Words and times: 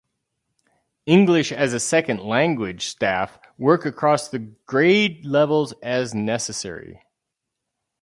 English 1.05 1.51
as 1.51 1.73
a 1.73 1.79
Second 1.79 2.21
Language 2.21 2.87
staff 2.87 3.37
work 3.59 3.85
across 3.85 4.29
the 4.29 4.39
grade 4.65 5.23
levels 5.27 5.73
as 5.83 6.11
necessary. 6.15 7.03